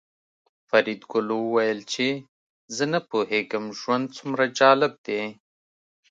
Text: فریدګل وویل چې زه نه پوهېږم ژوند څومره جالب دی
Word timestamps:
فریدګل 0.67 1.27
وویل 1.35 1.79
چې 1.93 2.07
زه 2.75 2.83
نه 2.93 2.99
پوهېږم 3.09 3.65
ژوند 3.79 4.05
څومره 4.17 4.43
جالب 4.59 4.93
دی 5.07 5.21